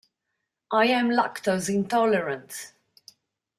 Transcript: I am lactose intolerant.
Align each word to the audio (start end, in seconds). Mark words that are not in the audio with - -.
I 0.71 0.85
am 0.87 1.11
lactose 1.11 1.69
intolerant. 1.69 2.73